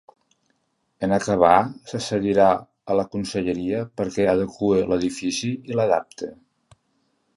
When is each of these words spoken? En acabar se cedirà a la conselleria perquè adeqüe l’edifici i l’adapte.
En 1.07 1.11
acabar 1.17 1.59
se 1.91 1.99
cedirà 2.05 2.47
a 2.93 2.97
la 3.01 3.05
conselleria 3.17 3.83
perquè 4.01 4.27
adeqüe 4.33 4.83
l’edifici 4.93 5.53
i 5.73 5.79
l’adapte. 5.81 6.33